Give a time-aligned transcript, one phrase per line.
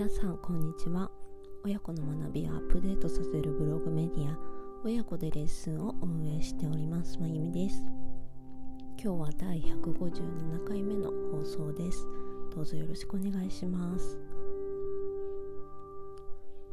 [0.00, 1.10] 皆さんこんにちは。
[1.62, 4.38] 親子の学びをアップデートさせるブログメディア
[4.82, 7.84] 親子でレッスンを運営しておりますまゆみです。
[8.98, 12.06] 今日は第157回目の放送です。
[12.54, 14.18] どうぞよろしくお願いします。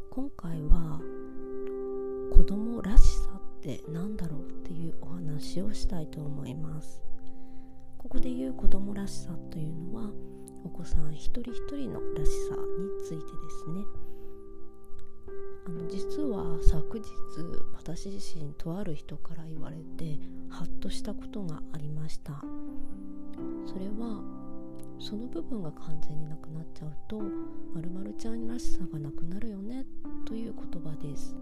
[0.09, 1.01] 今回は
[2.31, 7.01] 子供らしさって何だろうっていうお話をしたいと思います。
[7.97, 10.11] ここで言う子供らしさというのは
[10.63, 11.99] お子さん一人一人の
[17.03, 20.19] 昨日私自身とある人から言われて
[20.49, 22.33] ハッとしたことがありました
[23.65, 24.21] それは
[24.99, 29.85] その部分が完全になくなっちゃうとまるちゃんらしさがなくなるよね
[30.25, 31.35] という言葉です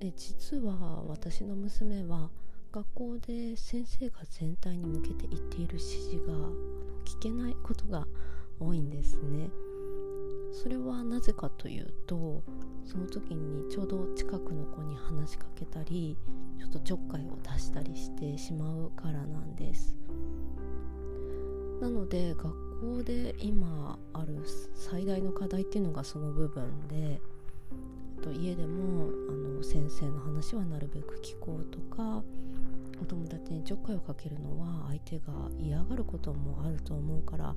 [0.00, 2.30] え実は私の娘は
[2.72, 6.32] 学校で先生が全体に向けて言っている指示が
[7.04, 8.06] 聞けないことが
[8.58, 9.50] 多いんですね。
[10.52, 12.42] それはなぜかというと
[12.84, 16.16] その時にちょうど近くの子に話しかけたり
[16.58, 19.96] ちょっとちょっかいを出したりしてしまうからなんです。
[21.80, 24.42] なので学校で今ある
[24.74, 27.20] 最大の課題っていうのがその部分で
[28.38, 32.22] 家でもあの先生の話はなるべく聞こうとか
[33.00, 37.54] お友達にちょっかいをかけるのは相手が嫌がることもあると思うから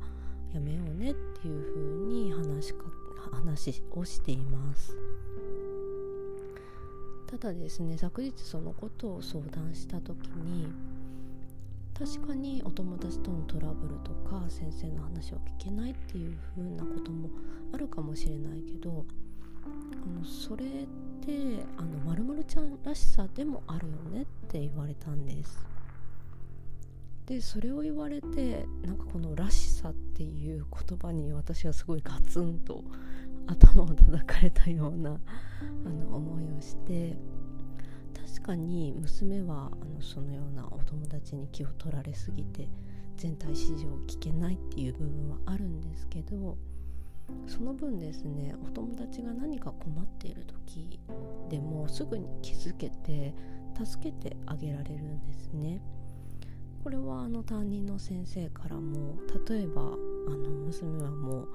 [0.53, 2.85] やめようねっていうふうに話か
[3.31, 4.95] 話をしています。
[7.27, 10.67] ただですね昨日そのことを相談した時に
[11.97, 17.29] 確かにお友達とのトラブルとか先生の話を聞けないっていう風なことも
[17.73, 19.05] あるかもしれないけど
[19.63, 20.67] あのそれっ
[21.21, 25.72] てあの〇〇ちゃんらしさでもあるよねって言われたんです。
[27.25, 32.83] でそれを言われてなんかこの「らしさ」っていう言葉に私はすごいガツンと
[33.47, 35.19] 頭を叩かれたような
[35.85, 37.17] あの思いをして
[38.13, 42.67] 確かに娘はあのそのようなお友達に気を取られすぎて
[43.17, 46.57] 全体指示を聞けないっていう部分はあるんですけど
[47.47, 50.99] その分ですねお友達が何か困っている時
[51.49, 53.33] でもすぐに気づけて
[53.81, 55.81] 助けてあげられるんですね。
[56.83, 59.17] これはあの担任の先生からも
[59.47, 61.47] 例えばあの娘はもう、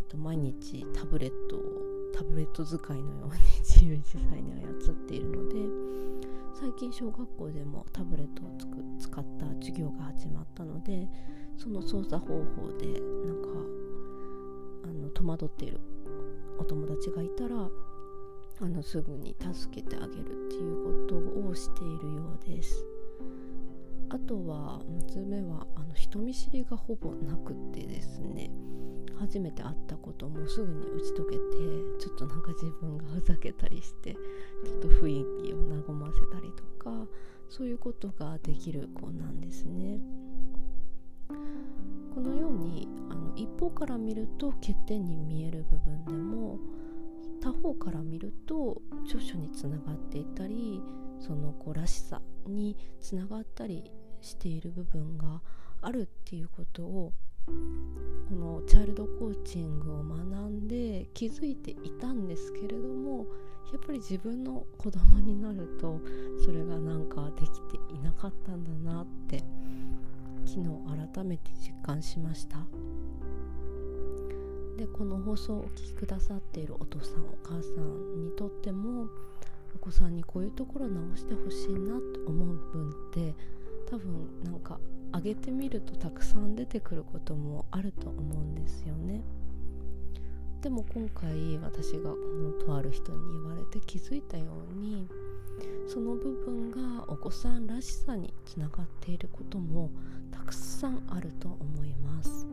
[0.00, 1.60] えっと、毎日タブレットを
[2.12, 4.52] タブレット使いのように自由自在に
[4.84, 5.54] 操っているので
[6.60, 11.06] 最近小学校でもタブレットをつく使った授業が始まったので
[11.56, 13.48] その操作方法でなんか
[14.84, 15.78] あの戸惑っている
[16.58, 17.68] お友達がいたら
[18.58, 22.95] あのすぐに助けてあげるっていうことをしているようです。
[24.08, 28.50] あとは娘はあの人見知りがほぼなくってですね
[29.18, 31.38] 初めて会ったこともすぐに打ち解けて
[31.98, 35.56] ちょっとなんか自分がふざけたりしてちょっと雰囲気を
[35.88, 37.06] 和ませたりとか
[37.48, 40.00] そういうことができる子なんですね。
[42.14, 46.58] このようにあの一方から見ると欠点に見える部分でも
[47.42, 48.65] 他方から見ると
[49.16, 50.82] 長所につながっていたり
[51.18, 53.90] その子らしさにつながったり
[54.20, 55.40] している部分が
[55.80, 57.12] あるっていうことを
[57.46, 60.16] このチャイルドコーチングを学
[60.50, 63.26] んで気づいていたんですけれども
[63.72, 66.00] やっぱり自分の子供になると
[66.44, 69.42] それがなんかできていなかったんだなって
[70.44, 70.68] 昨日
[71.14, 72.58] 改めて実感しました。
[74.76, 79.06] でこの放送をお聴きくださっているお父さんお母さんにとっても
[79.74, 83.34] お子さんにこういうところ直してほしいなって思う部分って
[83.90, 84.78] 多分なんか
[85.14, 89.22] 上げてみるとたくさん出てくることもあると思うんですよね。
[90.60, 95.06] でも今回私がこのとある人に言われて気づいたように
[95.86, 99.90] その部分がお子さんらしさにつながっていることも
[100.32, 102.46] たくさんあると思います。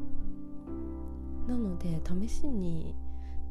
[1.48, 2.96] なので試しに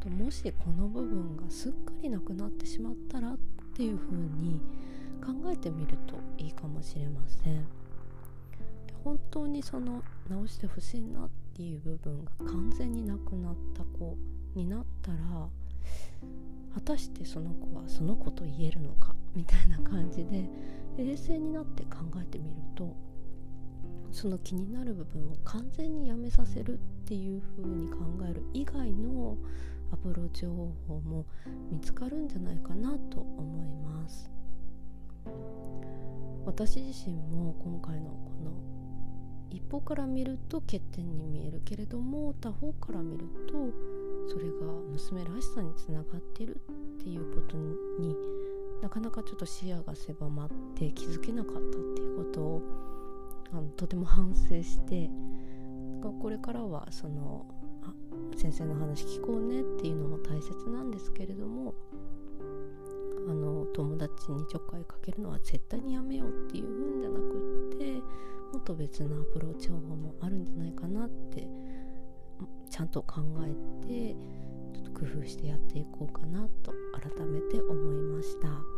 [0.08, 3.38] もしこの部分がすっかりなくなってしまったらっ
[3.74, 4.60] ていう風に
[5.24, 7.66] 考えてみるといいかもしれません。
[9.04, 14.16] 本当にその直してほしいなっていう部分が完全になくなった子
[14.54, 15.18] になったら
[16.74, 20.48] 果たしてその子はその子と言えるのかみたいな感じで
[20.96, 22.61] 冷静になって考えてみる
[24.12, 26.76] その気になる部分を完全にやめさせるっ
[27.06, 27.96] ていう風に考
[28.30, 29.36] える以外の
[29.90, 31.26] アプローチ方法も
[31.70, 34.30] 見つかるんじゃないかなと思います。
[36.44, 38.52] 私自身も今回のこの
[39.50, 43.54] 一方から見ると欠点に見えるけれども他方から見ると
[44.28, 48.16] それが娘らしさにつながってるっていうことに
[48.82, 51.62] なかなかちょっと視野が狭まって気づけなかったっ
[51.94, 52.62] ていうことを
[53.52, 55.10] あのとても反省して
[56.20, 57.46] これからはその
[57.82, 57.92] あ
[58.36, 61.74] 先生の話聞こうねっていうのも大切なんですけれども
[63.28, 67.92] あの友達にちょっかいかけるのは絶対にやめようっていうんじゃなくって
[68.52, 71.46] もっと別なアプローチ方法もあるんじゃないかなって
[72.70, 74.14] ちゃんと考えて
[74.74, 78.71] ちょっと工夫してやっていこうかなと改めて思いました。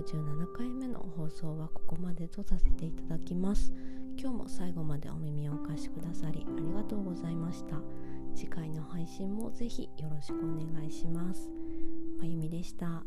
[0.00, 3.72] 157回目の放送はここまでとさせていただきます。
[4.18, 7.76] 今日も最後までお耳をお貸しくださりありがとうございました。
[8.34, 11.50] 次回の配信もぜひよろしくお願いします。
[12.18, 13.02] まゆみでした。